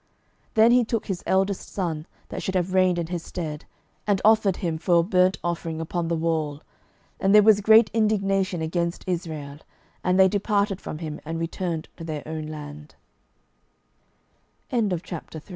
[0.55, 3.65] 12:003:027 Then he took his eldest son that should have reigned in his stead,
[4.07, 6.63] and offered him for a burnt offering upon the wall.
[7.19, 9.59] And there was great indignation against Israel:
[10.03, 12.23] and they departed from him, and returned to their